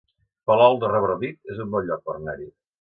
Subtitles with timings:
[0.51, 2.53] Palol de Revardit es un bon lloc per anar-hi